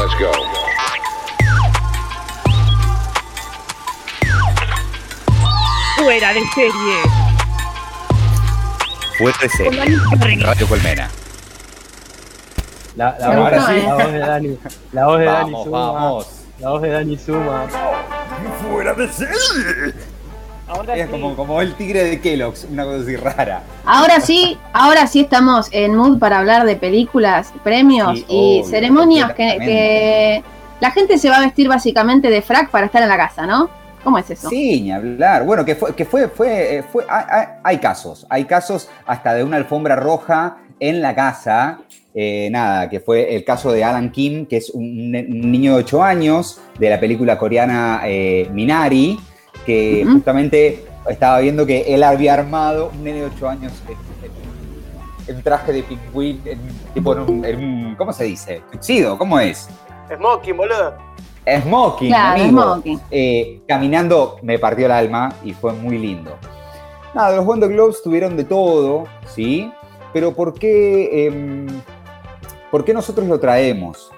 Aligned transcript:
Let's 0.00 0.14
go. 0.14 0.32
Fuera 5.98 6.32
de 6.32 6.40
serie. 6.54 6.96
Fuera 9.18 9.38
de 9.42 9.48
serie. 9.50 10.42
Radio 10.42 10.66
Colmena. 10.68 11.10
La, 12.96 13.14
la, 13.18 13.36
gustó, 13.36 13.50
la 13.50 13.76
eh. 13.76 13.82
voz 13.92 14.12
de 14.12 14.18
Dani. 14.20 14.58
La 14.92 15.06
voz 15.06 15.18
de 15.18 15.24
Dani 15.26 15.52
Suma. 15.64 15.92
vamos. 15.92 16.26
La 16.60 16.70
voz 16.70 16.80
de 16.82 16.88
Dani 16.88 17.18
Suma. 17.18 17.66
Fuera 18.62 18.94
de 18.94 19.08
serie. 19.08 19.94
Ahora 20.70 20.94
Es 20.96 21.06
sí. 21.06 21.10
como, 21.10 21.34
como 21.36 21.60
el 21.60 21.74
tigre 21.74 22.04
de 22.04 22.20
Kellogg's, 22.20 22.66
una 22.70 22.84
cosa 22.84 23.02
así 23.02 23.16
rara. 23.16 23.62
Ahora 23.84 24.20
sí, 24.20 24.56
ahora 24.72 25.06
sí 25.06 25.20
estamos 25.20 25.68
en 25.72 25.96
mood 25.96 26.18
para 26.18 26.38
hablar 26.38 26.64
de 26.64 26.76
películas, 26.76 27.52
premios 27.64 28.18
Sí, 28.20 28.24
y 28.28 28.60
obvio, 28.60 28.64
ceremonias 28.70 29.32
que, 29.34 30.42
la 30.80 30.90
gente 30.92 31.18
se 31.18 31.28
va 31.28 31.36
a 31.36 31.40
vestir 31.40 31.68
básicamente 31.68 32.30
de 32.30 32.40
frac 32.40 32.70
para 32.70 32.86
estar 32.86 33.02
en 33.02 33.08
la 33.10 33.16
casa, 33.18 33.46
¿no? 33.46 33.68
¿Cómo 34.02 34.16
es 34.16 34.30
eso? 34.30 34.48
Sí, 34.48 34.80
ni 34.80 34.92
hablar. 34.92 35.44
Bueno, 35.44 35.62
que 35.64 35.74
fue, 35.74 35.94
que 35.94 36.06
fue, 36.06 36.28
fue, 36.28 36.76
eh, 36.78 36.82
fue 36.90 37.04
hay, 37.06 37.24
hay- 37.28 37.46
hay 37.62 37.78
casos, 37.78 38.26
hay 38.30 38.44
casos 38.46 38.88
hasta 39.06 39.34
de 39.34 39.44
una 39.44 39.58
alfombra 39.58 39.94
roja 39.96 40.56
en 40.78 41.02
la 41.02 41.14
casa. 41.14 41.80
eh, 42.14 42.48
nada, 42.50 42.88
que 42.88 42.98
fue 42.98 43.36
el 43.36 43.44
caso 43.44 43.70
de 43.70 43.84
Alan 43.84 44.10
Kim, 44.10 44.46
que 44.46 44.56
es 44.56 44.70
un 44.70 45.12
niño 45.12 45.76
de 45.76 45.82
8 45.84 46.02
años 46.02 46.60
de 46.78 46.90
la 46.90 46.98
película 46.98 47.38
coreana 47.38 48.00
eh, 48.04 48.48
Minari, 48.52 49.20
que 49.66 50.04
justamente 50.10 50.84
estaba 51.08 51.40
viendo 51.40 51.66
que 51.66 51.94
él 51.94 52.02
había 52.02 52.34
armado 52.34 52.90
un 52.94 53.04
nene 53.04 53.20
de 53.20 53.26
8 53.26 53.48
años 53.48 53.72
en, 53.88 53.92
en- 53.94 55.36
en 55.36 55.42
traje 55.42 55.72
de 55.72 55.82
pingüín, 55.84 56.40
en, 56.44 56.58
tipo 56.94 57.12
en 57.12 57.20
un, 57.20 57.44
en 57.44 57.56
un- 57.58 57.94
¿cómo 57.96 58.12
se 58.12 58.24
dice? 58.24 58.62
Tuxedo, 58.72 59.16
¿cómo 59.16 59.38
es? 59.38 59.68
Smoking, 60.14 60.56
boludo. 60.56 60.94
Smoking, 61.62 62.08
Claro, 62.08 62.42
amigo. 62.42 62.62
smoking. 62.62 63.00
Eh, 63.10 63.60
caminando 63.68 64.38
me 64.42 64.58
partió 64.58 64.86
el 64.86 64.92
alma 64.92 65.32
y 65.44 65.52
fue 65.52 65.72
muy 65.72 65.98
lindo. 65.98 66.36
Nada, 67.14 67.36
los 67.36 67.44
Wonder 67.44 67.68
Globes 67.70 68.02
tuvieron 68.02 68.36
de 68.36 68.44
todo, 68.44 69.04
¿sí? 69.26 69.72
Pero 70.12 70.32
¿por 70.34 70.54
qué, 70.54 71.26
em, 71.26 71.66
¿por 72.70 72.84
qué 72.84 72.92
nosotros 72.92 73.26
lo 73.28 73.38
traemos? 73.40 74.10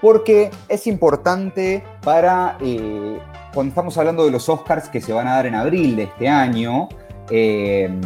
Porque 0.00 0.50
es 0.68 0.86
importante 0.86 1.82
para, 2.02 2.56
eh, 2.60 3.18
cuando 3.54 3.70
estamos 3.70 3.96
hablando 3.96 4.24
de 4.24 4.32
los 4.32 4.48
Oscars 4.48 4.88
que 4.88 5.00
se 5.00 5.12
van 5.12 5.28
a 5.28 5.36
dar 5.36 5.46
en 5.46 5.54
abril 5.54 5.94
de 5.96 6.02
este 6.04 6.28
año, 6.28 6.88
em, 7.30 8.00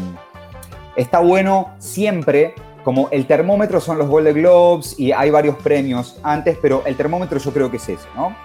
está 0.94 1.20
bueno 1.20 1.70
siempre, 1.78 2.54
como 2.84 3.08
el 3.10 3.26
termómetro 3.26 3.80
son 3.80 3.98
los 3.98 4.08
Golden 4.08 4.34
Globes 4.34 4.98
y 4.98 5.10
hay 5.10 5.30
varios 5.30 5.56
premios 5.56 6.20
antes, 6.22 6.58
pero 6.60 6.82
el 6.84 6.96
termómetro 6.96 7.38
yo 7.38 7.52
creo 7.52 7.70
que 7.70 7.78
es 7.78 7.88
ese, 7.88 8.06
¿no? 8.14 8.36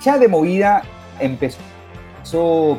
Ya 0.00 0.18
de 0.18 0.28
movida 0.28 0.82
empezó 1.18 1.58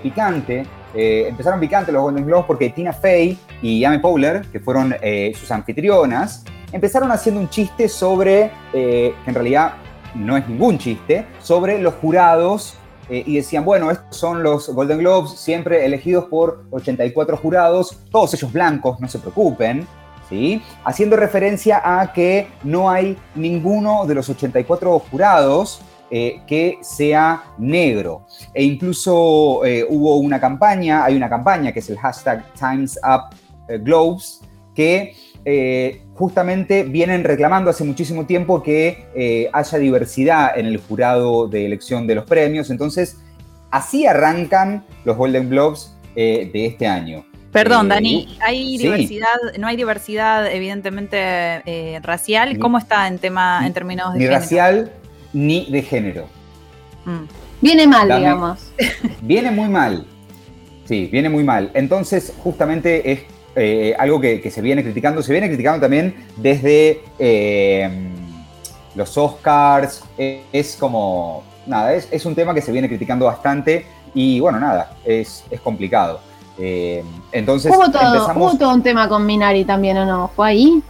picante, 0.01 0.65
eh, 0.93 1.25
empezaron 1.27 1.59
picante 1.59 1.91
los 1.91 2.03
Golden 2.03 2.25
Globes 2.25 2.45
porque 2.45 2.69
Tina 2.69 2.93
Fey 2.93 3.37
y 3.61 3.83
Amy 3.83 3.97
Powler, 3.97 4.45
que 4.51 4.59
fueron 4.59 4.95
eh, 5.01 5.33
sus 5.35 5.51
anfitrionas, 5.51 6.43
empezaron 6.71 7.11
haciendo 7.11 7.41
un 7.41 7.49
chiste 7.49 7.89
sobre, 7.89 8.51
eh, 8.73 9.13
que 9.23 9.29
en 9.29 9.33
realidad 9.33 9.73
no 10.15 10.37
es 10.37 10.47
ningún 10.47 10.77
chiste, 10.77 11.25
sobre 11.39 11.79
los 11.79 11.95
jurados 11.95 12.77
eh, 13.11 13.23
y 13.27 13.35
decían, 13.35 13.65
bueno, 13.65 13.91
estos 13.91 14.15
son 14.15 14.41
los 14.41 14.69
Golden 14.69 14.99
Globes, 14.99 15.31
siempre 15.31 15.85
elegidos 15.85 16.27
por 16.27 16.63
84 16.71 17.35
jurados, 17.35 17.99
todos 18.09 18.33
ellos 18.33 18.53
blancos, 18.53 19.01
no 19.01 19.09
se 19.09 19.19
preocupen, 19.19 19.85
¿sí? 20.29 20.61
Haciendo 20.85 21.17
referencia 21.17 21.81
a 21.83 22.13
que 22.13 22.47
no 22.63 22.89
hay 22.89 23.17
ninguno 23.35 24.05
de 24.05 24.15
los 24.15 24.29
84 24.29 24.99
jurados 25.11 25.81
eh, 26.09 26.41
que 26.47 26.77
sea 26.83 27.43
negro. 27.57 28.27
E 28.53 28.63
incluso 28.63 29.65
eh, 29.65 29.85
hubo 29.89 30.15
una 30.15 30.39
campaña, 30.39 31.03
hay 31.03 31.17
una 31.17 31.27
campaña 31.27 31.73
que 31.73 31.79
es 31.79 31.89
el 31.89 31.99
hashtag 31.99 32.45
Times 32.53 32.97
Up 33.03 33.35
Globes, 33.83 34.39
que 34.73 35.13
eh, 35.45 36.01
justamente 36.15 36.83
vienen 36.83 37.23
reclamando 37.23 37.69
hace 37.69 37.83
muchísimo 37.83 38.25
tiempo 38.25 38.61
que 38.61 39.05
eh, 39.15 39.49
haya 39.53 39.77
diversidad 39.77 40.57
en 40.57 40.65
el 40.67 40.77
jurado 40.77 41.47
de 41.47 41.65
elección 41.65 42.05
de 42.07 42.15
los 42.15 42.25
premios. 42.25 42.69
Entonces, 42.69 43.17
así 43.71 44.05
arrancan 44.05 44.83
los 45.05 45.17
Golden 45.17 45.49
Globes 45.49 45.93
eh, 46.15 46.49
de 46.53 46.65
este 46.67 46.87
año. 46.87 47.25
Perdón, 47.51 47.89
Dani, 47.89 48.37
¿hay 48.39 48.77
sí. 48.77 48.83
diversidad, 48.83 49.27
no 49.59 49.67
hay 49.67 49.75
diversidad 49.75 50.49
evidentemente 50.53 51.17
eh, 51.65 51.99
racial? 52.01 52.53
Ni- 52.53 52.59
¿Cómo 52.59 52.77
está 52.77 53.07
en 53.07 53.17
tema, 53.19 53.65
en 53.65 53.73
términos 53.73 54.13
de 54.13 54.19
Ni 54.19 54.25
género? 54.25 54.39
racial 54.41 54.91
ni 55.33 55.69
de 55.69 55.81
género. 55.81 56.27
Mm. 57.05 57.23
Viene 57.61 57.87
mal, 57.87 58.07
Dame- 58.07 58.19
digamos. 58.21 58.71
Viene 59.21 59.51
muy 59.51 59.67
mal. 59.67 60.05
Sí, 60.85 61.09
viene 61.11 61.29
muy 61.29 61.43
mal. 61.43 61.71
Entonces, 61.73 62.33
justamente 62.41 63.11
es 63.11 63.21
eh, 63.55 63.95
algo 63.97 64.19
que, 64.19 64.41
que 64.41 64.51
se 64.51 64.61
viene 64.61 64.83
criticando. 64.83 65.21
Se 65.21 65.31
viene 65.31 65.47
criticando 65.47 65.81
también 65.81 66.27
desde 66.37 67.01
eh, 67.19 68.09
los 68.95 69.17
Oscars. 69.17 70.03
Eh, 70.17 70.43
es 70.51 70.75
como. 70.75 71.43
Nada, 71.65 71.93
es, 71.93 72.07
es 72.11 72.25
un 72.25 72.33
tema 72.33 72.53
que 72.53 72.61
se 72.61 72.71
viene 72.71 72.87
criticando 72.87 73.25
bastante. 73.25 73.85
Y 74.13 74.39
bueno, 74.39 74.59
nada, 74.59 74.93
es, 75.05 75.45
es 75.49 75.61
complicado. 75.61 76.19
Eh, 76.57 77.03
entonces, 77.31 77.71
Hubo 77.75 77.89
todo, 77.89 78.13
empezamos. 78.13 78.51
hubo 78.51 78.57
todo 78.57 78.73
un 78.73 78.83
tema 78.83 79.07
con 79.07 79.25
Minari 79.25 79.63
también, 79.63 79.97
¿o 79.97 80.05
no? 80.05 80.27
¿Fue 80.35 80.49
ahí? 80.49 80.83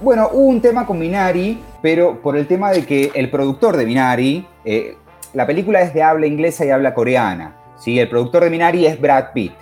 Bueno, 0.00 0.28
hubo 0.32 0.46
un 0.46 0.60
tema 0.60 0.86
con 0.86 0.98
Minari, 0.98 1.62
pero 1.80 2.20
por 2.20 2.36
el 2.36 2.46
tema 2.46 2.70
de 2.70 2.84
que 2.84 3.10
el 3.14 3.30
productor 3.30 3.76
de 3.76 3.86
Minari, 3.86 4.46
la 5.32 5.46
película 5.46 5.80
es 5.80 5.94
de 5.94 6.02
habla 6.02 6.26
inglesa 6.26 6.64
y 6.66 6.70
habla 6.70 6.92
coreana, 6.92 7.56
¿sí? 7.78 7.98
El 7.98 8.08
productor 8.08 8.44
de 8.44 8.50
Minari 8.50 8.84
es 8.86 9.00
Brad 9.00 9.32
Pitt. 9.32 9.52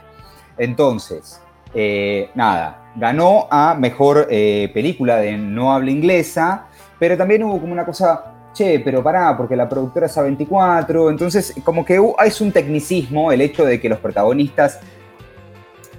Entonces, 0.59 1.41
eh, 1.75 2.31
nada, 2.35 2.91
ganó 2.97 3.47
a 3.51 3.75
mejor 3.75 4.27
eh, 4.31 4.71
película 4.75 5.17
de 5.17 5.37
no 5.37 5.73
habla 5.73 5.91
inglesa, 5.91 6.67
pero 6.99 7.17
también 7.17 7.43
hubo 7.43 7.61
como 7.61 7.73
una 7.73 7.85
cosa, 7.85 8.35
che, 8.53 8.81
pero 8.81 9.03
pará, 9.03 9.37
porque 9.37 9.57
la 9.57 9.69
productora 9.69 10.07
es 10.07 10.17
A24, 10.17 11.11
entonces 11.11 11.55
como 11.65 11.85
que 11.85 12.01
es 12.25 12.41
un 12.41 12.53
tecnicismo 12.53 13.33
el 13.33 13.41
hecho 13.41 13.65
de 13.65 13.81
que 13.81 13.89
los 13.89 13.99
protagonistas 13.99 14.81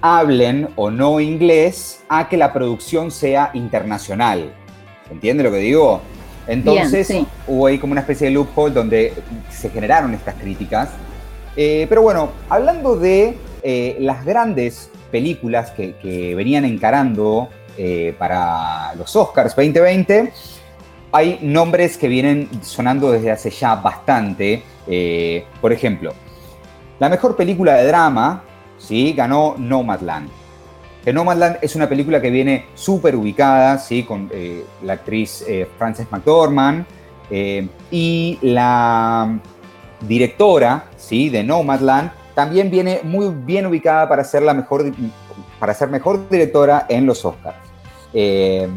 hablen 0.00 0.68
o 0.76 0.90
no 0.90 1.18
inglés 1.18 2.04
a 2.08 2.28
que 2.28 2.36
la 2.36 2.52
producción 2.52 3.10
sea 3.10 3.50
internacional. 3.54 4.52
¿Se 5.08 5.14
entiende 5.14 5.42
lo 5.42 5.50
que 5.50 5.58
digo? 5.58 6.00
Entonces 6.46 7.08
Bien, 7.08 7.24
sí. 7.24 7.28
hubo 7.46 7.66
ahí 7.66 7.78
como 7.78 7.92
una 7.92 8.02
especie 8.02 8.26
de 8.28 8.34
loophole 8.34 8.74
donde 8.74 9.14
se 9.50 9.70
generaron 9.70 10.12
estas 10.12 10.34
críticas. 10.34 10.90
Eh, 11.56 11.86
pero 11.88 12.02
bueno, 12.02 12.32
hablando 12.48 12.96
de 12.96 13.38
eh, 13.66 13.96
las 13.98 14.26
grandes 14.26 14.90
películas 15.10 15.70
que, 15.70 16.34
venían 16.36 16.66
encarando 16.66 17.48
eh, 17.78 18.14
para 18.18 18.94
los 18.94 19.16
Oscars 19.16 19.56
2020, 19.56 20.30
hay 21.10 21.38
nombres 21.40 21.96
que 21.96 22.06
vienen 22.08 22.50
sonando 22.62 23.10
desde 23.10 23.30
hace 23.30 23.48
ya 23.48 23.76
bastante. 23.76 24.62
Eh, 24.86 25.46
por 25.62 25.72
ejemplo, 25.72 26.12
la 26.98 27.08
mejor 27.08 27.36
película 27.36 27.76
de 27.76 27.86
drama, 27.86 28.44
¿sí? 28.76 29.14
Ganó 29.14 29.54
Nomadland. 29.56 30.28
Que 31.02 31.14
Nomadland 31.14 31.56
es 31.62 31.74
una 31.74 31.88
película 31.88 32.20
que 32.20 32.28
viene 32.28 32.66
súper 32.74 33.16
ubicada, 33.16 33.78
¿sí? 33.78 34.02
Con 34.02 34.30
la 34.82 34.92
actriz 34.92 35.42
Frances 35.78 36.06
McDormand 36.10 36.84
y 37.90 38.38
la 38.42 39.38
directora, 40.06 40.84
¿sí? 40.96 41.30
De 41.30 41.42
Nomadland 41.42 42.23
también 42.34 42.70
viene 42.70 43.00
muy 43.04 43.28
bien 43.28 43.66
ubicada 43.66 44.08
para 44.08 44.24
ser 44.24 44.42
la 44.42 44.54
mejor, 44.54 44.84
para 45.58 45.74
ser 45.74 45.88
mejor 45.88 46.28
directora 46.28 46.86
en 46.88 47.06
los 47.06 47.24
Oscars. 47.24 47.56
Eh, 48.12 48.68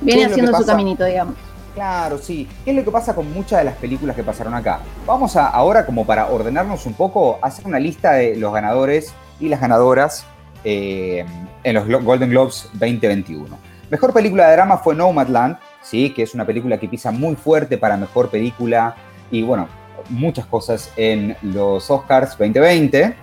Viene 0.00 0.20
¿Qué 0.20 0.24
es 0.24 0.28
lo 0.28 0.32
haciendo 0.32 0.58
su 0.58 0.66
caminito, 0.66 1.04
digamos. 1.04 1.34
Claro, 1.74 2.18
sí. 2.18 2.48
¿Qué 2.64 2.70
es 2.70 2.76
lo 2.76 2.84
que 2.84 2.90
pasa 2.90 3.14
con 3.14 3.32
muchas 3.32 3.58
de 3.60 3.64
las 3.64 3.76
películas 3.76 4.14
que 4.14 4.22
pasaron 4.22 4.54
acá? 4.54 4.80
Vamos 5.06 5.34
a 5.36 5.48
ahora, 5.48 5.84
como 5.86 6.06
para 6.06 6.26
ordenarnos 6.26 6.86
un 6.86 6.94
poco, 6.94 7.38
hacer 7.42 7.66
una 7.66 7.80
lista 7.80 8.12
de 8.12 8.36
los 8.36 8.52
ganadores 8.52 9.12
y 9.40 9.48
las 9.48 9.60
ganadoras 9.60 10.24
eh, 10.62 11.24
en 11.64 11.74
los 11.74 12.04
Golden 12.04 12.30
Globes 12.30 12.68
2021. 12.74 13.58
Mejor 13.90 14.12
película 14.12 14.48
de 14.48 14.52
drama 14.54 14.78
fue 14.78 14.94
Nomadland, 14.94 15.58
¿sí? 15.82 16.10
que 16.10 16.22
es 16.22 16.34
una 16.34 16.46
película 16.46 16.78
que 16.78 16.88
pisa 16.88 17.10
muy 17.10 17.34
fuerte 17.34 17.76
para 17.76 17.96
mejor 17.96 18.30
película 18.30 18.94
y, 19.30 19.42
bueno, 19.42 19.68
muchas 20.08 20.46
cosas 20.46 20.92
en 20.96 21.36
los 21.42 21.90
Oscars 21.90 22.30
2020, 22.30 23.14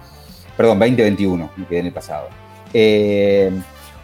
perdón, 0.57 0.79
2021, 0.79 1.51
me 1.55 1.65
quedé 1.65 1.79
en 1.79 1.85
el 1.87 1.93
pasado. 1.93 2.27
Eh, 2.73 3.51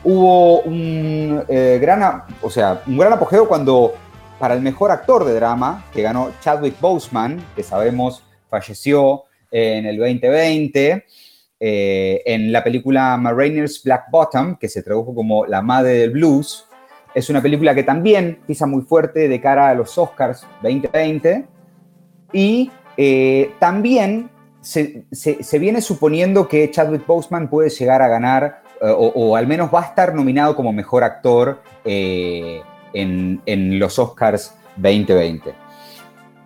hubo 0.03 0.62
un, 0.62 1.44
eh, 1.47 1.77
gran, 1.81 2.24
o 2.41 2.50
sea, 2.50 2.81
un 2.88 2.97
gran 2.97 3.13
apogeo 3.13 3.47
cuando 3.47 3.94
para 4.39 4.53
el 4.53 4.62
mejor 4.62 4.91
actor 4.91 5.25
de 5.25 5.33
drama, 5.33 5.85
que 5.94 6.01
ganó 6.01 6.31
Chadwick 6.41 6.79
Boseman, 6.79 7.44
que 7.56 7.63
sabemos 7.63 8.24
falleció 8.50 9.24
en 9.51 9.85
el 9.85 9.97
2020, 9.97 11.06
eh, 11.59 12.21
en 12.25 12.51
la 12.51 12.63
película 12.63 13.18
Ma 13.18 13.33
Rainey's 13.33 13.81
Black 13.83 14.12
Bottom, 14.12 14.57
que 14.57 14.69
se 14.69 14.83
tradujo 14.83 15.15
como 15.15 15.45
La 15.45 15.62
Madre 15.62 15.94
del 15.94 16.12
Blues, 16.12 16.68
es 17.15 17.29
una 17.31 17.41
película 17.41 17.74
que 17.74 17.81
también 17.81 18.39
pisa 18.45 18.68
muy 18.68 18.83
fuerte 18.83 19.27
de 19.27 19.41
cara 19.41 19.69
a 19.69 19.74
los 19.74 19.97
Oscars 19.97 20.45
2020 20.62 21.47
y 22.33 22.71
eh, 22.97 23.51
también 23.59 24.29
se, 24.62 25.06
se- 25.12 25.59
viene 25.59 25.81
suponiendo 25.81 26.47
que 26.47 26.69
Chadwick 26.71 27.06
Boseman 27.06 27.50
puede 27.50 27.69
llegar 27.69 28.01
a 28.01 28.07
ganar 28.07 28.62
eh, 28.81 28.89
o, 28.89 29.12
o 29.15 29.35
al 29.35 29.47
menos 29.47 29.69
va 29.74 29.81
a 29.81 29.85
estar 29.85 30.13
nominado 30.13 30.56
como 30.56 30.74
mejor 30.74 31.03
actor 31.03 31.62
eh, 31.85 32.62
en, 32.94 33.41
en 33.45 33.79
los 33.79 33.97
Oscars 34.00 34.53
2020. 34.77 35.53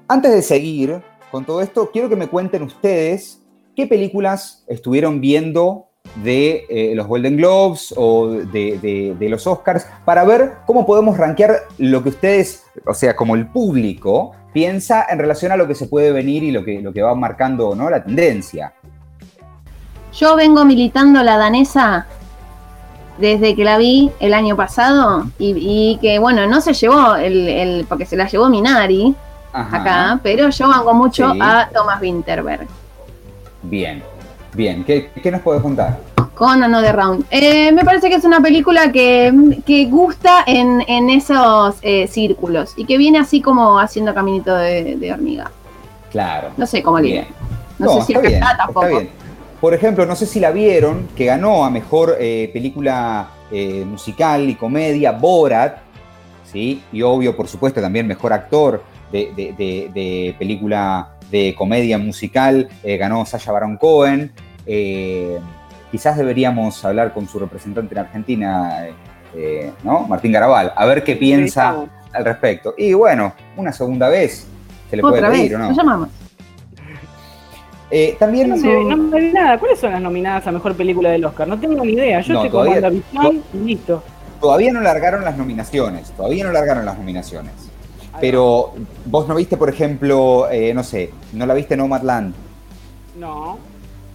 Antes 0.08 0.32
de 0.32 0.42
seguir 0.42 1.02
con 1.32 1.46
todo 1.46 1.62
esto, 1.62 1.90
quiero 1.92 2.10
que 2.10 2.16
me 2.16 2.28
cuenten 2.28 2.64
ustedes 2.64 3.42
qué 3.76 3.88
películas 3.88 4.66
estuvieron 4.68 5.22
viendo 5.22 5.88
de 6.16 6.66
eh, 6.70 6.94
los 6.96 7.08
Golden 7.08 7.38
Globes 7.38 7.94
o 7.96 8.30
de, 8.30 8.78
de- 8.82 9.16
de 9.18 9.30
los 9.30 9.48
Oscars 9.48 9.88
para 10.04 10.24
ver 10.26 10.54
cómo 10.66 10.86
podemos 10.86 11.18
rankear 11.18 11.62
lo 11.78 12.04
que 12.04 12.10
ustedes, 12.10 12.64
o 12.86 12.94
sea, 12.94 13.16
como 13.16 13.36
el 13.36 13.48
público, 13.48 14.34
piensa 14.54 15.06
en 15.10 15.20
relación 15.20 15.52
a 15.54 15.56
lo 15.58 15.68
que 15.68 15.76
se 15.76 15.88
puede 15.88 16.12
venir 16.12 16.44
y 16.44 16.52
lo 16.52 16.66
que, 16.66 16.82
lo 16.82 16.92
que 16.92 17.02
va 17.02 17.16
marcando 17.16 17.74
¿no? 17.76 17.90
la 17.90 18.04
tendencia. 18.04 18.74
Yo 20.14 20.36
vengo 20.36 20.66
militando 20.66 21.24
la 21.24 21.38
danesa 21.38 22.06
desde 23.18 23.56
que 23.56 23.64
la 23.64 23.78
vi 23.78 24.12
el 24.20 24.34
año 24.34 24.58
pasado 24.58 25.26
y, 25.40 25.54
y 25.58 25.98
que, 26.02 26.20
bueno, 26.20 26.46
no 26.48 26.60
se 26.60 26.74
llevó 26.74 27.16
el, 27.16 27.48
el- 27.48 27.86
porque 27.88 28.06
se 28.06 28.18
la 28.18 28.28
llevó 28.28 28.50
Minari 28.50 29.16
Ajá. 29.54 29.78
acá, 29.82 30.20
pero 30.22 30.50
yo 30.50 30.68
banco 30.68 30.94
mucho 30.94 31.32
Sí. 31.32 31.40
a 31.42 31.70
Thomas 31.74 32.02
Winterberg 32.02 32.68
Bien, 33.64 34.04
bien. 34.54 34.84
¿Qué, 34.84 35.12
qué 35.22 35.32
nos 35.32 35.42
puedes 35.42 35.62
contar? 35.62 36.00
con 36.34 36.64
Another 36.64 36.96
Round. 36.96 37.26
Eh, 37.30 37.72
me 37.72 37.84
parece 37.86 38.10
que 38.10 38.16
es 38.16 38.24
una 38.26 38.42
película 38.42 38.92
que, 38.92 39.32
que 39.64 39.86
gusta 39.86 40.44
en, 40.48 40.82
en 40.88 41.12
esos 41.12 41.76
eh, 41.84 42.08
círculos 42.08 42.74
y 42.76 42.86
que 42.86 42.98
viene 42.98 43.20
así 43.20 43.42
como 43.42 43.78
haciendo 43.78 44.12
caminito 44.16 44.56
de, 44.56 44.96
de 44.96 45.14
hormiga. 45.14 45.52
Claro. 46.10 46.50
No 46.58 46.66
sé 46.66 46.82
cómo 46.82 46.98
Bien. 46.98 47.28
le 47.80 47.86
No, 47.86 47.94
sé 48.00 48.02
si 48.08 48.14
está 48.14 48.24
es 48.24 48.28
bien, 48.30 48.40
verdad 48.40 48.58
tampoco. 48.58 48.86
está 48.88 49.00
bien. 49.02 49.12
Por 49.60 49.74
ejemplo, 49.76 50.06
no 50.08 50.16
sé 50.16 50.26
si 50.26 50.40
la 50.40 50.50
vieron, 50.50 51.10
que 51.16 51.26
ganó 51.26 51.64
a 51.64 51.70
mejor 51.70 52.16
eh, 52.20 52.50
película 52.52 53.28
musical 53.86 54.50
y 54.50 54.56
comedia, 54.56 55.12
Borat, 55.12 55.78
¿sí? 56.52 56.82
Y 56.92 57.04
obvio, 57.04 57.36
por 57.38 57.48
supuesto, 57.48 57.82
también 57.82 58.08
mejor 58.08 58.34
actor 58.34 58.82
de, 59.12 59.32
de- 59.36 59.54
de- 59.54 59.92
de 59.94 60.36
película 60.40 61.10
de 61.32 61.56
comedia 61.58 61.98
musical, 61.98 62.68
eh, 62.84 62.98
ganó 62.98 63.26
Sasha 63.26 63.52
Baron 63.52 63.78
Cohen. 63.78 64.32
Eh, 64.66 65.40
quizás 65.92 66.18
deberíamos 66.18 66.84
hablar 66.86 67.14
con 67.14 67.28
su 67.28 67.40
representante 67.40 67.96
en 67.96 68.00
Argentina, 68.00 68.88
eh, 69.36 69.72
¿no? 69.84 70.02
Martín 70.08 70.32
Garabal, 70.32 70.74
a 70.76 70.86
ver 70.86 71.04
qué 71.04 71.16
piensa 71.16 71.86
al 72.14 72.26
respecto. 72.26 72.74
Y 72.78 72.94
bueno, 72.94 73.34
una 73.56 73.72
segunda 73.72 74.10
vez 74.10 74.48
se 74.90 74.96
le 74.98 75.02
puede 75.02 75.22
pedir, 75.22 75.52
vez, 75.52 75.56
¿o 75.56 75.58
no? 75.58 75.70
lo 75.70 75.76
llamamos. 75.76 76.10
Eh, 77.90 78.16
también 78.18 78.50
No 78.50 78.56
me, 78.56 78.84
no 78.86 78.98
me 78.98 79.32
nada. 79.34 79.58
¿Cuáles 79.60 79.80
son 79.80 79.92
las 79.92 80.02
nominadas 80.02 80.48
a 80.48 80.52
mejor 80.52 80.76
película 80.76 81.10
del 81.10 81.26
Oscar? 81.26 81.48
No 81.48 81.60
tengo 81.60 81.84
ni 81.84 81.92
idea. 81.94 82.22
Yo 82.22 82.34
No, 82.34 82.40
estoy 82.46 82.50
como 82.52 82.64
todavía- 82.66 82.88
WandaVision 82.90 83.44
y 83.54 83.58
listo. 83.68 84.04
Todavía 84.40 84.72
no 84.72 84.82
largaron 84.82 85.24
las 85.24 85.38
nominaciones, 85.38 86.10
todavía 86.12 86.46
no 86.46 86.52
largaron 86.52 86.86
las 86.86 86.98
nominaciones. 86.98 87.52
Pero 88.20 88.74
vos 89.06 89.28
no 89.28 89.36
viste, 89.36 89.58
por 89.58 89.70
ejemplo, 89.70 90.50
eh, 90.52 90.74
no 90.74 90.84
sé, 90.84 91.12
no 91.34 91.46
la 91.46 91.54
viste 91.54 91.78
Nomadland. 91.78 92.34
No. 93.18 93.58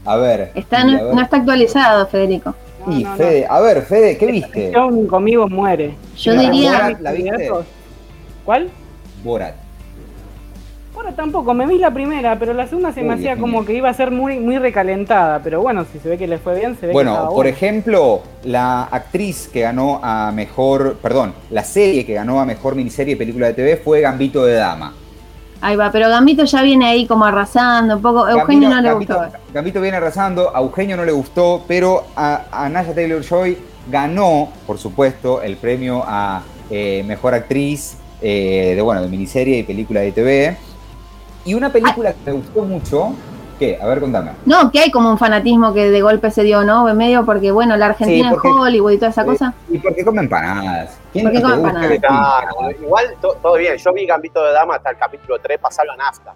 A 0.05 0.17
ver. 0.17 0.53
Está, 0.55 0.85
no, 0.85 0.99
a 0.99 1.03
ver. 1.03 1.15
no 1.15 1.23
está 1.23 1.37
actualizado, 1.39 2.07
Federico. 2.07 2.55
no, 2.87 2.93
Y 2.93 3.03
no, 3.05 3.11
no. 3.11 3.17
Fede, 3.17 3.47
a 3.49 3.61
ver, 3.61 3.83
Fede, 3.83 4.17
¿qué 4.19 4.27
viste? 4.27 4.73
John 4.75 5.07
conmigo 5.07 5.49
muere. 5.49 5.95
Yo 6.17 6.35
¿La 6.35 6.43
diría, 6.43 6.73
Borat 6.73 7.01
la 7.01 7.13
viste? 7.13 7.51
¿Cuál? 8.45 8.71
Borat. 9.25 9.55
Bueno, 10.97 11.13
tampoco, 11.15 11.53
me 11.53 11.67
vi 11.67 11.77
la 11.77 11.93
primera, 11.93 12.39
pero 12.39 12.55
la 12.55 12.67
segunda 12.67 12.91
se 12.91 13.03
me 13.03 13.13
hacía 13.13 13.37
como 13.37 13.67
que 13.67 13.75
iba 13.75 13.91
a 13.91 13.93
ser 13.93 14.11
muy, 14.11 14.39
muy 14.41 14.57
recalentada. 14.57 15.41
Pero 15.45 15.61
bueno, 15.61 15.85
si 15.93 15.99
se 15.99 16.09
ve 16.09 16.17
que 16.17 16.27
le 16.27 16.39
fue 16.39 16.57
bien, 16.59 16.75
se 16.81 16.87
ve 16.87 16.89
que 16.89 16.93
Bueno, 16.95 17.27
por 17.27 17.35
bueno. 17.35 17.51
ejemplo, 17.51 18.23
la 18.45 18.85
actriz 18.85 19.47
que 19.53 19.61
ganó 19.61 20.01
a 20.03 20.33
mejor, 20.33 20.97
perdón, 21.03 21.35
la 21.51 21.65
serie 21.65 22.07
que 22.07 22.15
ganó 22.15 22.41
a 22.41 22.47
mejor 22.47 22.75
miniserie 22.77 23.13
y 23.13 23.17
película 23.17 23.49
de 23.49 23.53
TV 23.53 23.77
fue 23.77 24.01
Gambito 24.01 24.43
de 24.47 24.55
Dama. 24.55 24.95
ahí 25.61 25.77
va, 25.77 25.93
pero 25.93 26.09
Gambito 26.09 26.45
ya 26.45 26.63
viene 26.63 26.87
ahí 26.87 27.07
como 27.07 27.27
arrasando 27.27 27.97
un 27.97 28.03
poco. 28.03 28.27
Eugenio 28.27 28.71
no 28.71 28.81
le 28.81 28.89
Gambito, 28.89 29.19
gustó. 29.19 29.39
Gambito 29.53 29.81
viene 29.83 29.99
arrasando, 29.99 30.57
a 30.57 30.61
Eugenio 30.61 30.97
no 30.97 31.05
le 31.05 31.13
gustó, 31.13 31.63
pero 31.69 32.05
a, 32.17 32.45
a 32.51 32.69
Naya 32.71 32.95
Taylor 32.95 33.23
Joy 33.23 33.59
ganó, 33.91 34.49
por 34.67 34.79
supuesto, 34.79 35.43
el 35.43 35.59
premio 35.59 36.03
a 36.07 36.43
eh, 36.71 37.05
mejor 37.07 37.35
actriz 37.35 37.99
eh, 38.23 38.73
de 38.75 38.81
bueno 38.81 39.03
de 39.03 39.09
miniserie 39.09 39.59
y 39.59 39.63
película 39.63 40.01
de 40.01 40.13
TV. 40.13 40.57
Y 41.47 41.55
una 41.55 41.71
película 41.71 42.13
que 42.13 42.19
me 42.27 42.33
gustó 42.33 42.63
mucho, 42.63 43.13
¿qué? 43.59 43.79
A 43.81 43.87
ver, 43.87 44.01
contame. 44.01 44.33
No, 44.45 44.71
que 44.71 44.81
hay 44.81 44.91
como 44.91 45.09
un 45.11 45.17
fanatismo 45.17 45.73
que 45.73 45.91
de 45.91 46.03
golpe 46.03 46.31
se 46.31 46.43
dio, 46.43 46.63
¿no? 46.65 46.89
En 46.89 46.97
medio 46.97 47.25
porque, 47.25 47.51
bueno, 47.53 47.77
la 47.77 47.87
Argentina 47.87 48.29
Sí, 48.29 48.35
porque- 48.35 48.49
en 48.49 48.55
Hollywood 48.55 48.91
y 48.91 48.97
toda 48.99 49.11
esa 49.11 49.23
Eh, 49.23 49.27
cosa. 49.27 49.55
¿Y 49.71 49.79
por 49.79 49.95
qué 49.95 50.05
come 50.05 50.21
empanadas? 50.21 50.99
¿Quién 51.13 51.25
¿Por 51.25 51.33
qué 51.33 51.39
no 51.41 51.49
come 51.51 51.69
empanadas? 51.69 51.99
Claro, 52.01 52.71
igual 52.83 53.15
to- 53.23 53.37
todo 53.41 53.55
bien. 53.55 53.77
Yo 53.77 53.93
vi 53.93 54.07
Gambito 54.07 54.43
de 54.45 54.53
Dama 54.53 54.75
hasta 54.75 54.91
el 54.91 54.97
capítulo 54.99 55.39
3, 55.41 55.59
pasarlo 55.59 55.93
a 55.93 55.97
nafta. 55.97 56.35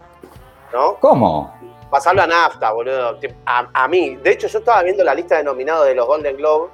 ¿No? 0.72 0.94
¿Cómo? 1.00 1.52
Pasarlo 1.90 2.22
a 2.22 2.26
nafta, 2.28 2.70
boludo. 2.72 3.18
A, 3.46 3.66
a 3.74 3.88
mí. 3.88 4.16
De 4.22 4.30
hecho, 4.30 4.46
yo 4.46 4.60
estaba 4.60 4.80
viendo 4.84 5.02
la 5.02 5.12
lista 5.14 5.36
de 5.36 5.42
nominados 5.42 5.86
de 5.86 5.96
los 5.96 6.06
Golden 6.06 6.36
Globe 6.36 6.68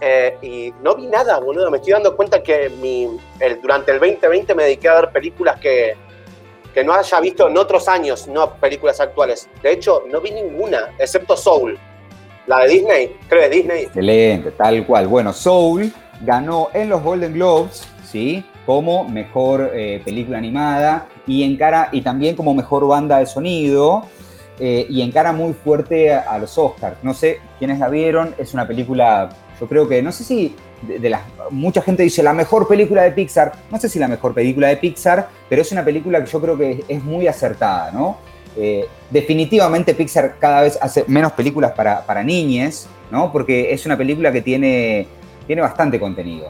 eh, 0.00 0.36
y 0.42 0.74
no 0.82 0.96
vi 0.96 1.06
nada, 1.06 1.38
boludo. 1.38 1.70
Me 1.70 1.76
estoy 1.76 1.92
dando 1.92 2.16
cuenta 2.16 2.42
que 2.42 2.68
mi, 2.68 3.08
el- 3.38 3.60
durante 3.62 3.92
el 3.92 4.00
2020 4.00 4.52
me 4.56 4.64
dediqué 4.64 4.88
a 4.88 4.94
ver 4.96 5.10
películas 5.10 5.60
que, 5.60 5.96
que 6.76 6.84
no 6.84 6.92
haya 6.92 7.20
visto 7.20 7.48
en 7.48 7.56
otros 7.56 7.88
años, 7.88 8.28
no 8.28 8.52
películas 8.56 9.00
actuales. 9.00 9.48
De 9.62 9.72
hecho, 9.72 10.02
no 10.12 10.20
vi 10.20 10.30
ninguna, 10.30 10.90
excepto 10.98 11.34
Soul. 11.34 11.78
La 12.46 12.58
de 12.58 12.68
Disney, 12.68 13.16
creo 13.30 13.40
de 13.44 13.48
Disney. 13.48 13.82
Excelente, 13.84 14.50
tal 14.50 14.84
cual. 14.84 15.06
Bueno, 15.06 15.32
Soul 15.32 15.90
ganó 16.20 16.68
en 16.74 16.90
los 16.90 17.02
Golden 17.02 17.32
Globes, 17.32 17.88
¿sí? 18.04 18.44
Como 18.66 19.08
mejor 19.08 19.70
eh, 19.72 20.02
película 20.04 20.36
animada 20.36 21.08
y, 21.26 21.44
encara, 21.44 21.88
y 21.92 22.02
también 22.02 22.36
como 22.36 22.52
mejor 22.52 22.86
banda 22.86 23.20
de 23.20 23.26
sonido 23.26 24.02
eh, 24.60 24.86
y 24.90 25.00
encara 25.00 25.32
muy 25.32 25.54
fuerte 25.54 26.12
a, 26.12 26.30
a 26.30 26.38
los 26.38 26.58
Oscars. 26.58 26.98
No 27.02 27.14
sé 27.14 27.40
quiénes 27.58 27.78
la 27.78 27.88
vieron, 27.88 28.34
es 28.36 28.52
una 28.52 28.68
película, 28.68 29.30
yo 29.58 29.66
creo 29.66 29.88
que, 29.88 30.02
no 30.02 30.12
sé 30.12 30.24
si 30.24 30.54
de, 30.86 30.98
de 30.98 31.10
las, 31.10 31.22
mucha 31.50 31.82
gente 31.82 32.02
dice 32.02 32.22
la 32.22 32.32
mejor 32.32 32.66
película 32.68 33.02
de 33.02 33.12
Pixar, 33.12 33.52
no 33.70 33.78
sé 33.78 33.88
si 33.88 33.98
la 33.98 34.08
mejor 34.08 34.34
película 34.34 34.68
de 34.68 34.76
Pixar, 34.76 35.28
pero 35.48 35.62
es 35.62 35.72
una 35.72 35.84
película 35.84 36.24
que 36.24 36.30
yo 36.30 36.40
creo 36.40 36.56
que 36.56 36.70
es, 36.72 36.80
es 36.88 37.04
muy 37.04 37.26
acertada, 37.26 37.90
¿no? 37.92 38.18
Eh, 38.56 38.88
definitivamente 39.10 39.94
Pixar 39.94 40.36
cada 40.38 40.62
vez 40.62 40.78
hace 40.80 41.04
menos 41.08 41.32
películas 41.32 41.72
para, 41.72 42.04
para 42.06 42.22
niñes, 42.22 42.88
¿no? 43.10 43.30
Porque 43.30 43.72
es 43.72 43.84
una 43.84 43.96
película 43.96 44.32
que 44.32 44.40
tiene, 44.40 45.06
tiene 45.46 45.62
bastante 45.62 46.00
contenido. 46.00 46.48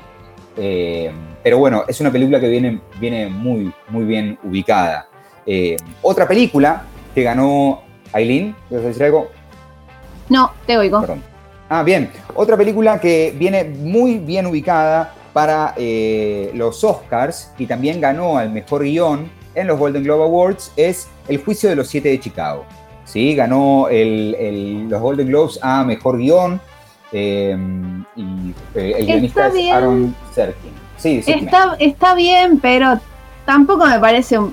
Eh, 0.56 1.10
pero 1.42 1.58
bueno, 1.58 1.84
es 1.86 2.00
una 2.00 2.10
película 2.10 2.40
que 2.40 2.48
viene, 2.48 2.80
viene 3.00 3.28
muy, 3.28 3.72
muy 3.88 4.04
bien 4.04 4.38
ubicada. 4.42 5.08
Eh, 5.44 5.76
otra 6.02 6.26
película 6.26 6.84
que 7.14 7.22
ganó 7.22 7.82
Aileen, 8.12 8.54
¿quieres 8.68 8.86
decir 8.86 9.04
algo? 9.04 9.30
No, 10.28 10.52
te 10.66 10.78
oigo. 10.78 11.00
Perdón. 11.00 11.22
Ah, 11.68 11.82
bien. 11.82 12.10
Otra 12.34 12.56
película 12.56 13.00
que 13.00 13.34
viene 13.36 13.64
muy 13.64 14.18
bien 14.18 14.46
ubicada 14.46 15.12
para 15.32 15.74
eh, 15.76 16.50
los 16.54 16.82
Oscars 16.84 17.50
y 17.58 17.66
también 17.66 18.00
ganó 18.00 18.38
al 18.38 18.50
mejor 18.50 18.82
guion 18.84 19.28
en 19.54 19.66
los 19.66 19.78
Golden 19.78 20.02
Globe 20.04 20.24
Awards 20.24 20.72
es 20.76 21.08
El 21.28 21.38
juicio 21.38 21.68
de 21.68 21.76
los 21.76 21.88
siete 21.88 22.08
de 22.10 22.20
Chicago. 22.20 22.64
¿Sí? 23.04 23.34
Ganó 23.34 23.88
el- 23.88 24.34
el- 24.38 24.88
los 24.88 25.00
Golden 25.00 25.28
Globes 25.28 25.58
a 25.62 25.82
mejor 25.84 26.18
guion 26.18 26.60
eh, 27.12 27.56
y 28.16 28.22
eh, 28.74 28.94
el 28.98 29.06
guionista 29.06 29.48
es. 29.48 29.72
Aaron 29.72 30.14
Serkin. 30.34 30.70
Sí, 30.96 31.22
sí. 31.22 31.32
Está, 31.32 31.76
está 31.78 32.14
bien, 32.14 32.58
pero 32.60 32.98
tampoco 33.46 33.86
me 33.86 33.98
parece 33.98 34.38
un- 34.38 34.52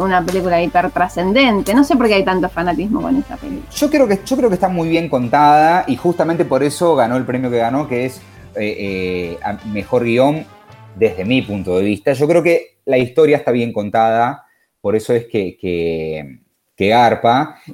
una 0.00 0.22
película 0.22 0.60
hiper 0.60 0.90
trascendente. 0.90 1.72
No 1.74 1.84
sé 1.84 1.96
por 1.96 2.08
qué 2.08 2.14
hay 2.14 2.24
tanto 2.24 2.48
fanatismo 2.48 3.00
con 3.00 3.16
esa 3.16 3.36
película. 3.36 3.70
Yo 3.74 3.88
creo, 3.88 4.06
que, 4.08 4.20
yo 4.26 4.36
creo 4.36 4.48
que 4.48 4.54
está 4.56 4.68
muy 4.68 4.88
bien 4.88 5.08
contada 5.08 5.84
y 5.86 5.96
justamente 5.96 6.44
por 6.44 6.62
eso 6.62 6.94
ganó 6.94 7.16
el 7.16 7.24
premio 7.24 7.50
que 7.50 7.58
ganó, 7.58 7.88
que 7.88 8.04
es 8.06 8.20
eh, 8.54 9.38
eh, 9.40 9.56
mejor 9.72 10.04
guion 10.04 10.44
desde 10.96 11.24
mi 11.24 11.40
punto 11.40 11.78
de 11.78 11.84
vista. 11.84 12.12
Yo 12.12 12.28
creo 12.28 12.42
que 12.42 12.78
la 12.84 12.98
historia 12.98 13.36
está 13.38 13.50
bien 13.52 13.72
contada, 13.72 14.44
por 14.80 14.96
eso 14.96 15.14
es 15.14 15.26
que, 15.26 15.56
que, 15.56 16.40
que. 16.76 16.92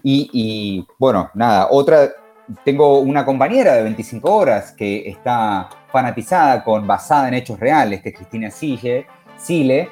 Y, 0.03 0.31
y, 0.33 0.87
bueno, 0.99 1.31
nada, 1.35 1.69
otra, 1.71 2.11
tengo 2.65 3.01
una 3.01 3.25
compañera 3.25 3.75
de 3.75 3.83
25 3.83 4.31
horas 4.33 4.73
que 4.73 5.09
está 5.09 5.69
fanatizada 5.91 6.63
con 6.63 6.87
basada 6.87 7.29
en 7.29 7.35
hechos 7.35 7.59
reales, 7.59 8.03
que 8.03 8.11
es 8.11 8.15
Cristina 8.15 8.51
Sille, 8.51 9.07
Sile, 9.39 9.89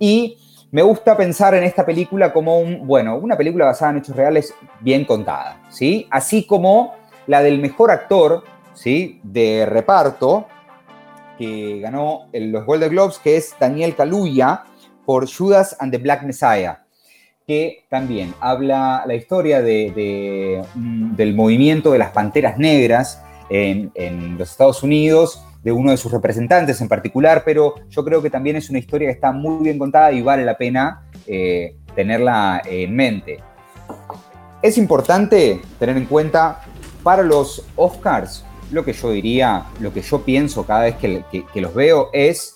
y 0.00 0.36
me 0.72 0.82
gusta 0.82 1.16
pensar 1.16 1.54
en 1.54 1.62
esta 1.62 1.84
película 1.84 2.32
como 2.32 2.58
un, 2.58 2.86
bueno, 2.86 3.16
una 3.16 3.36
película 3.36 3.66
basada 3.66 3.92
en 3.92 3.98
hechos 3.98 4.16
reales 4.16 4.54
bien 4.80 5.04
contada, 5.04 5.60
¿sí? 5.68 6.06
Así 6.10 6.44
como 6.46 6.94
la 7.26 7.42
del 7.42 7.60
mejor 7.60 7.90
actor, 7.90 8.42
¿sí? 8.72 9.20
De 9.22 9.66
reparto, 9.66 10.46
que 11.38 11.80
ganó 11.80 12.28
los 12.32 12.64
Golden 12.64 12.90
Globes, 12.90 13.18
que 13.18 13.36
es 13.36 13.54
Daniel 13.58 13.94
Kaluuya 13.94 14.64
por 15.04 15.28
Judas 15.30 15.76
and 15.80 15.90
the 15.92 15.98
Black 15.98 16.22
Messiah, 16.22 16.84
que 17.46 17.84
también 17.88 18.32
habla 18.40 19.02
la 19.06 19.14
historia 19.14 19.60
de- 19.60 20.62
mm, 20.74 21.16
del 21.16 21.34
movimiento 21.34 21.90
de 21.92 21.98
las 21.98 22.10
Panteras 22.10 22.58
Negras 22.58 23.22
en 23.48 23.90
los 24.38 24.50
Estados 24.50 24.82
Unidos, 24.84 25.42
de 25.62 25.72
uno 25.72 25.90
de 25.90 25.96
sus 25.96 26.12
representantes 26.12 26.80
en 26.80 26.88
particular, 26.88 27.42
pero 27.44 27.74
yo 27.88 28.04
creo 28.04 28.22
que 28.22 28.30
también 28.30 28.56
es 28.56 28.70
una 28.70 28.78
historia 28.78 29.08
que 29.08 29.14
está 29.14 29.32
muy 29.32 29.64
bien 29.64 29.78
contada 29.78 30.12
y 30.12 30.22
vale 30.22 30.44
la 30.44 30.56
pena 30.56 31.02
eh, 31.26 31.76
tenerla 31.94 32.62
en 32.64 32.94
mente. 32.94 33.40
Es 34.62 34.78
importante 34.78 35.60
tener 35.78 35.96
en 35.96 36.06
cuenta 36.06 36.62
para 37.02 37.22
los 37.22 37.66
Oscars, 37.76 38.44
lo 38.70 38.84
que 38.84 38.92
yo 38.92 39.10
diría, 39.10 39.66
lo 39.80 39.92
que 39.92 40.02
yo 40.02 40.22
pienso 40.22 40.64
cada 40.64 40.82
vez 40.82 40.96
que 40.96 41.60
los 41.60 41.74
veo 41.74 42.10
es 42.12 42.54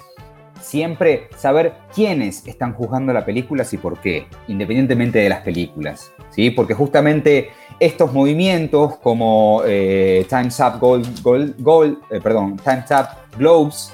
siempre 0.60 1.28
saber 1.36 1.74
quiénes 1.94 2.46
están 2.46 2.74
juzgando 2.74 3.12
la 3.12 3.24
película 3.24 3.64
y 3.70 3.76
por 3.78 3.98
qué, 4.00 4.26
independientemente 4.48 5.18
de 5.18 5.28
las 5.28 5.40
películas. 5.40 6.12
¿sí? 6.30 6.50
Porque 6.50 6.74
justamente 6.74 7.50
estos 7.80 8.12
movimientos 8.12 8.96
como 8.98 9.62
eh, 9.66 10.26
Time's 10.28 10.58
Up 10.60 10.78
Gold, 10.80 11.22
Gold- 11.22 11.56
Gold- 11.58 11.98
eh, 12.10 12.20
perdón, 12.20 12.56
Time's 12.56 12.90
Up 12.90 13.08
Globes, 13.38 13.92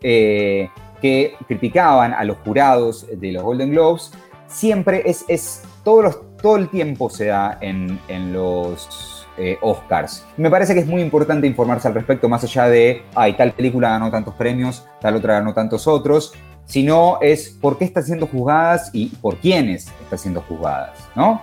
eh, 0.00 0.68
que 1.00 1.34
criticaban 1.48 2.12
a 2.12 2.24
los 2.24 2.36
jurados 2.38 3.06
de 3.10 3.32
los 3.32 3.42
Golden 3.42 3.70
Globes, 3.70 4.10
siempre 4.46 5.02
es, 5.06 5.24
es 5.28 5.62
los, 6.02 6.18
todo 6.42 6.56
el 6.56 6.68
tiempo 6.68 7.08
se 7.08 7.26
da 7.26 7.58
en, 7.60 7.98
en 8.08 8.32
los 8.32 9.09
eh, 9.42 9.58
Oscars. 9.62 10.26
Me 10.36 10.50
parece 10.50 10.74
que 10.74 10.80
es 10.80 10.86
muy 10.86 11.00
importante 11.00 11.46
informarse 11.46 11.88
al 11.88 11.94
respecto, 11.94 12.28
más 12.28 12.44
allá 12.44 12.68
de, 12.68 13.02
ay, 13.14 13.32
tal 13.32 13.52
película 13.52 13.88
ganó 13.88 14.10
tantos 14.10 14.34
premios, 14.34 14.84
tal 15.00 15.16
otra 15.16 15.34
ganó 15.34 15.54
tantos 15.54 15.86
otros, 15.86 16.34
sino 16.66 17.18
es 17.22 17.48
por 17.48 17.78
qué 17.78 17.86
están 17.86 18.04
siendo 18.04 18.26
juzgadas 18.26 18.90
y 18.92 19.06
por 19.06 19.38
quiénes 19.38 19.88
están 20.02 20.18
siendo 20.18 20.42
juzgadas, 20.42 20.98
¿no? 21.16 21.40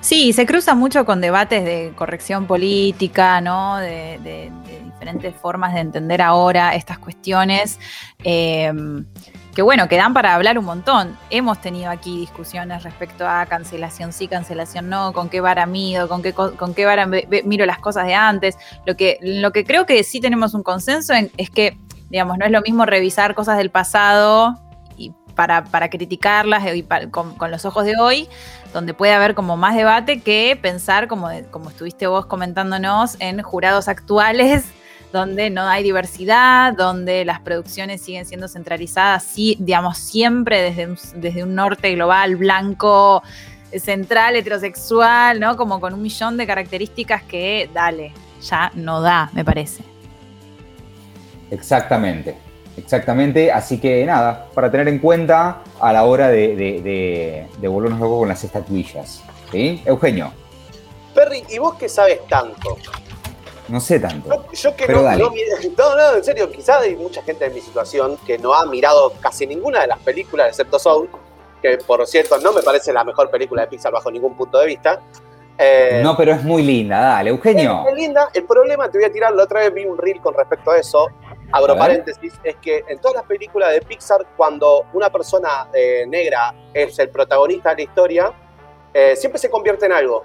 Sí, 0.00 0.32
se 0.32 0.46
cruza 0.46 0.76
mucho 0.76 1.04
con 1.04 1.20
debates 1.20 1.64
de 1.64 1.92
corrección 1.96 2.46
política, 2.46 3.40
¿no? 3.40 3.78
De, 3.78 4.50
diferentes 4.84 5.34
formas 5.34 5.74
de 5.74 5.80
entender 5.80 6.22
ahora 6.22 6.76
estas 6.76 6.98
cuestiones. 6.98 7.80
eh, 8.22 8.72
que 9.54 9.60
bueno, 9.62 9.86
que 9.88 9.96
dan 9.96 10.14
para 10.14 10.34
hablar 10.34 10.58
un 10.58 10.64
montón. 10.64 11.18
Hemos 11.28 11.60
tenido 11.60 11.90
aquí 11.90 12.18
discusiones 12.18 12.82
respecto 12.84 13.28
a 13.28 13.44
cancelación 13.46 14.12
sí, 14.12 14.26
cancelación 14.28 14.88
no, 14.88 15.12
con 15.12 15.28
qué 15.28 15.40
vara 15.40 15.66
mido, 15.66 16.08
con 16.08 16.22
qué, 16.22 16.32
co- 16.32 16.54
con 16.56 16.72
qué 16.74 16.86
vara 16.86 17.06
miro 17.44 17.66
las 17.66 17.78
cosas 17.78 18.06
de 18.06 18.14
antes. 18.14 18.56
Lo 18.86 18.96
que, 18.96 19.18
lo 19.20 19.52
que 19.52 19.64
creo 19.64 19.84
que 19.84 20.02
sí 20.04 20.20
tenemos 20.20 20.54
un 20.54 20.62
consenso 20.62 21.12
en- 21.12 21.30
es 21.36 21.50
que, 21.50 21.76
digamos, 22.08 22.38
no 22.38 22.46
es 22.46 22.50
lo 22.50 22.62
mismo 22.62 22.86
revisar 22.86 23.34
cosas 23.34 23.58
del 23.58 23.70
pasado 23.70 24.58
y 24.96 25.12
para, 25.34 25.64
para 25.64 25.90
criticarlas 25.90 26.62
y 26.74 26.82
con, 27.10 27.34
con 27.34 27.50
los 27.50 27.64
ojos 27.66 27.84
de 27.84 27.96
hoy, 27.98 28.28
donde 28.72 28.94
puede 28.94 29.12
haber 29.12 29.34
como 29.34 29.58
más 29.58 29.74
debate 29.74 30.22
que 30.22 30.58
pensar, 30.60 31.08
como, 31.08 31.28
como 31.50 31.68
estuviste 31.68 32.06
vos 32.06 32.24
comentándonos, 32.24 33.16
en 33.20 33.42
jurados 33.42 33.88
actuales 33.88 34.64
donde 35.12 35.50
no 35.50 35.62
hay 35.68 35.82
diversidad, 35.82 36.72
donde 36.72 37.24
las 37.24 37.40
producciones 37.40 38.00
siguen 38.02 38.24
siendo 38.26 38.48
centralizadas, 38.48 39.22
sí, 39.22 39.56
digamos, 39.60 39.98
siempre 39.98 40.62
desde 40.62 40.86
un, 40.86 40.98
desde 41.16 41.42
un 41.42 41.54
norte 41.54 41.92
global, 41.94 42.36
blanco, 42.36 43.22
central, 43.78 44.36
heterosexual, 44.36 45.38
¿no? 45.38 45.56
Como 45.56 45.80
con 45.80 45.94
un 45.94 46.02
millón 46.02 46.36
de 46.36 46.46
características 46.46 47.22
que, 47.22 47.70
dale, 47.72 48.12
ya 48.42 48.70
no 48.74 49.00
da, 49.00 49.30
me 49.32 49.44
parece. 49.44 49.84
Exactamente, 51.50 52.34
exactamente. 52.76 53.52
Así 53.52 53.78
que 53.78 54.04
nada, 54.06 54.46
para 54.54 54.70
tener 54.70 54.88
en 54.88 54.98
cuenta 54.98 55.58
a 55.80 55.92
la 55.92 56.04
hora 56.04 56.28
de, 56.28 56.56
de, 56.56 56.82
de- 56.82 57.46
de 57.58 57.68
volvernos 57.68 58.00
locos 58.00 58.20
con 58.20 58.28
las 58.28 58.42
estatuillas. 58.44 59.22
¿Sí? 59.50 59.82
Eugenio, 59.84 60.32
Perry, 61.14 61.44
¿y 61.50 61.58
vos 61.58 61.74
qué 61.74 61.90
sabes 61.90 62.26
tanto? 62.26 62.78
No 63.72 63.80
sé 63.80 63.98
tanto. 63.98 64.28
Yo, 64.28 64.52
yo 64.52 64.76
que 64.76 64.86
Pero 64.86 65.00
no, 65.00 65.16
no 65.16 65.30
no, 65.30 65.96
no, 65.96 66.16
en 66.16 66.22
serio, 66.22 66.50
quizás 66.50 66.82
hay 66.82 66.94
mucha 66.94 67.22
gente 67.22 67.46
en 67.46 67.54
mi 67.54 67.60
situación 67.62 68.18
que 68.26 68.36
no 68.36 68.52
ha 68.52 68.66
mirado 68.66 69.14
casi 69.18 69.46
ninguna 69.46 69.80
de 69.80 69.86
las 69.86 69.98
películas, 70.00 70.48
excepto 70.48 70.78
Soul, 70.78 71.08
que 71.62 71.78
por 71.78 72.06
cierto 72.06 72.36
no 72.38 72.52
me 72.52 72.60
parece 72.60 72.92
la 72.92 73.02
mejor 73.02 73.30
película 73.30 73.62
de 73.62 73.68
Pixar 73.68 73.90
bajo 73.90 74.10
ningún 74.10 74.36
punto 74.36 74.58
de 74.58 74.66
vista. 74.66 75.00
Eh, 75.56 76.02
No, 76.04 76.14
pero 76.14 76.32
es 76.32 76.44
muy 76.44 76.62
linda, 76.62 77.00
dale, 77.00 77.30
Eugenio. 77.30 77.86
Es 77.88 77.94
linda. 77.94 78.28
El 78.34 78.44
problema, 78.44 78.90
te 78.90 78.98
voy 78.98 79.06
a 79.06 79.12
tirar, 79.12 79.32
la 79.32 79.44
otra 79.44 79.60
vez 79.60 79.72
vi 79.72 79.86
un 79.86 79.96
reel 79.96 80.20
con 80.20 80.34
respecto 80.34 80.70
a 80.70 80.76
eso, 80.76 81.08
abro 81.50 81.72
A 81.72 81.78
paréntesis, 81.78 82.34
es 82.44 82.56
que 82.56 82.84
en 82.86 82.98
todas 82.98 83.16
las 83.16 83.24
películas 83.24 83.72
de 83.72 83.80
Pixar, 83.80 84.26
cuando 84.36 84.84
una 84.92 85.08
persona 85.08 85.68
eh, 85.72 86.04
negra 86.06 86.54
es 86.74 86.98
el 86.98 87.08
protagonista 87.08 87.70
de 87.70 87.76
la 87.76 87.82
historia, 87.82 88.32
eh, 88.92 89.16
siempre 89.16 89.38
se 89.38 89.48
convierte 89.48 89.86
en 89.86 89.92
algo, 89.92 90.24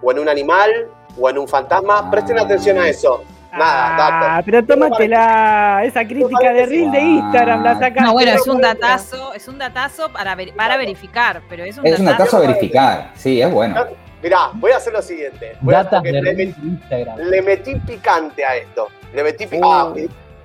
o 0.00 0.10
en 0.10 0.18
un 0.18 0.30
animal, 0.30 0.90
o 1.18 1.28
en 1.30 1.38
un 1.38 1.48
fantasma. 1.48 1.98
Ah. 2.04 2.10
Presten 2.10 2.38
atención 2.38 2.78
a 2.78 2.88
eso. 2.88 3.22
Nada, 3.52 3.96
Ah, 3.96 4.30
dato. 4.36 4.42
pero 4.44 4.64
tómatela, 4.66 5.82
esa 5.84 6.04
crítica 6.06 6.52
de 6.52 6.66
reel 6.66 6.90
de 6.90 7.00
Instagram 7.00 7.62
la 7.62 7.72
sacaste. 7.74 8.00
No, 8.02 8.12
bueno, 8.12 8.32
es 8.32 8.46
un 8.46 8.60
datazo, 8.60 9.32
es 9.32 9.48
un 9.48 9.56
datazo 9.58 10.10
para, 10.12 10.34
ver- 10.34 10.52
para 10.54 10.76
verificar, 10.76 11.40
pero 11.48 11.64
es 11.64 11.78
un 11.78 11.86
Es 11.86 11.98
datazo. 12.04 12.24
tasa 12.24 12.36
a 12.36 12.40
verificar, 12.40 13.10
sí, 13.14 13.40
es 13.40 13.50
bueno. 13.50 13.86
Mirá, 14.22 14.50
voy 14.54 14.72
a 14.72 14.76
hacer 14.76 14.92
lo 14.92 15.00
siguiente. 15.00 15.56
Voy 15.60 15.72
Datas 15.74 16.02
de 16.02 16.12
le, 16.12 16.20
Reddit 16.20 16.56
met- 16.56 16.62
en 16.62 16.68
Instagram. 16.68 17.18
le 17.18 17.42
metí 17.42 17.74
picante 17.76 18.44
a 18.44 18.56
esto. 18.56 18.88
Le 19.14 19.22
metí, 19.22 19.46
pi- 19.46 19.60
Oh. 19.62 19.72
ah, 19.72 19.94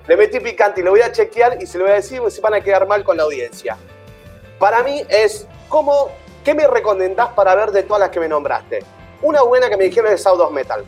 le 0.06 0.16
metí 0.16 0.40
picante 0.40 0.80
y 0.80 0.84
lo 0.84 0.90
voy 0.92 1.02
a 1.02 1.12
chequear 1.12 1.58
y 1.60 1.66
se 1.66 1.76
lo 1.78 1.84
voy 1.84 1.92
a 1.92 1.96
decir 1.96 2.18
porque 2.18 2.34
se 2.34 2.40
van 2.40 2.54
a 2.54 2.60
quedar 2.60 2.86
mal 2.86 3.02
con 3.04 3.16
la 3.18 3.24
audiencia. 3.24 3.76
Para 4.58 4.82
mí 4.82 5.02
es, 5.08 5.46
¿cómo, 5.68 6.08
¿qué 6.44 6.54
me 6.54 6.66
recomendás 6.66 7.28
para 7.28 7.54
ver 7.54 7.72
de 7.72 7.82
todas 7.82 8.00
las 8.00 8.08
que 8.10 8.20
me 8.20 8.28
nombraste? 8.28 8.78
Una 9.22 9.42
buena 9.42 9.68
que 9.68 9.76
me 9.76 9.84
dijeron 9.84 10.12
es 10.12 10.22
Sound 10.22 10.40
of 10.40 10.52
Metal. 10.52 10.84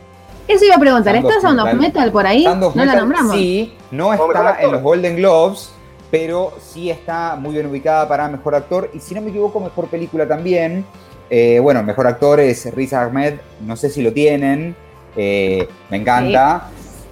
Eso 0.47 0.63
iba 0.65 0.75
a 0.75 0.79
preguntar, 0.79 1.15
¿está 1.15 1.41
Sound 1.41 1.59
of 1.59 1.73
Metal. 1.73 2.11
Por 2.11 2.27
ahí? 2.27 2.43
Sound 2.43 2.63
of 2.63 2.75
no 2.75 2.85
la 2.85 2.95
nombramos. 2.95 3.35
Sí, 3.35 3.73
no 3.91 4.13
está 4.13 4.61
en 4.61 4.71
los 4.71 4.81
Golden 4.81 5.15
Globes, 5.15 5.71
pero 6.11 6.53
sí 6.61 6.89
está 6.89 7.35
muy 7.35 7.53
bien 7.53 7.65
ubicada 7.65 8.07
para 8.07 8.27
mejor 8.27 8.55
actor. 8.55 8.89
Y 8.93 8.99
si 8.99 9.15
no 9.15 9.21
me 9.21 9.29
equivoco, 9.29 9.59
mejor 9.59 9.87
película 9.87 10.27
también. 10.27 10.85
Eh, 11.29 11.59
bueno, 11.59 11.81
mejor 11.81 12.05
actor 12.05 12.39
es 12.39 12.71
Riz 12.75 12.93
Ahmed, 12.93 13.35
no 13.61 13.75
sé 13.75 13.89
si 13.89 14.01
lo 14.03 14.13
tienen. 14.13 14.75
eh, 15.15 15.67
me 15.89 15.97
encanta. 15.97 16.69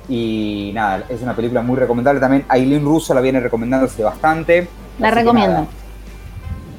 Y 0.09 0.71
nada, 0.75 1.05
es 1.09 1.21
una 1.21 1.35
película 1.35 1.61
muy 1.61 1.77
recomendable 1.77 2.19
también. 2.19 2.45
Aileen 2.49 2.83
Russo 2.83 3.13
la 3.13 3.21
viene 3.21 3.39
recomendándose 3.39 4.03
bastante. 4.03 4.67
La 4.99 5.09
recomiendo. 5.09 5.53
nada, 5.61 5.67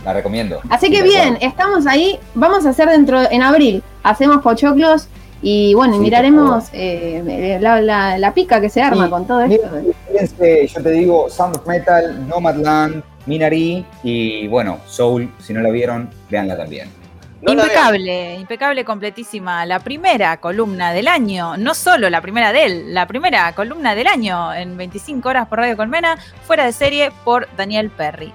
la 0.04 0.12
recomiendo. 0.12 0.60
Así 0.70 0.86
Sí, 0.86 0.92
que 0.92 1.02
bien, 1.02 1.38
estamos 1.40 1.86
ahí. 1.86 2.18
Vamos 2.34 2.66
a 2.66 2.70
hacer 2.70 2.88
dentro, 2.88 3.20
en 3.30 3.42
abril, 3.42 3.82
hacemos 4.02 4.42
pochoclos 4.42 5.08
y 5.42 5.74
bueno, 5.74 5.94
Sí, 5.94 6.00
miraremos 6.00 6.64
eh, 6.72 7.58
la, 7.60 7.80
la- 7.80 8.18
la 8.18 8.34
pica 8.34 8.60
que 8.60 8.68
se 8.70 8.80
arma 8.82 9.04
Sí, 9.04 9.10
con 9.10 9.26
todo 9.26 9.42
esto. 9.42 9.68
fíjense, 10.10 10.66
yo 10.68 10.82
te 10.82 10.90
digo, 10.90 11.28
Sound 11.30 11.56
of 11.56 11.66
Metal, 11.66 12.28
Nomadland, 12.28 13.02
Minari 13.26 13.84
y 14.02 14.46
bueno, 14.48 14.78
Soul, 14.86 15.30
si 15.38 15.52
no 15.52 15.60
la 15.60 15.70
vieron, 15.70 16.10
véanla 16.30 16.56
también. 16.56 16.88
No 17.42 17.52
impecable, 17.52 18.36
impecable, 18.36 18.84
completísima. 18.86 19.66
La 19.66 19.78
primera 19.80 20.38
columna 20.38 20.92
del 20.94 21.08
año, 21.08 21.58
no 21.58 21.74
solo 21.74 22.08
la 22.08 22.22
primera 22.22 22.52
de 22.54 22.64
él, 22.64 22.94
la 22.94 23.06
primera 23.06 23.52
columna 23.54 23.94
del 23.94 24.06
año 24.06 24.54
en 24.54 24.78
25 24.78 25.28
horas 25.28 25.46
por 25.48 25.58
Radio 25.58 25.76
Colmena, 25.76 26.16
fuera 26.46 26.64
de 26.64 26.72
serie 26.72 27.12
por 27.22 27.46
Daniel 27.54 27.90
Perry. 27.90 28.32